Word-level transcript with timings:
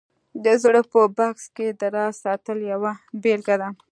د 0.43 0.45
زړه 0.63 0.81
په 0.91 1.01
بکس 1.17 1.43
کې 1.55 1.67
د 1.79 1.81
راز 1.95 2.13
ساتل 2.25 2.57
یوه 2.71 2.91
بېلګه 3.21 3.55
ده 3.61 3.69